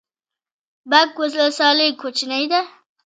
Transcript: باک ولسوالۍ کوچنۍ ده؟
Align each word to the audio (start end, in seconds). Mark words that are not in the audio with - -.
باک 0.89 1.11
ولسوالۍ 1.21 1.89
کوچنۍ 2.01 2.45
ده؟ 2.51 2.61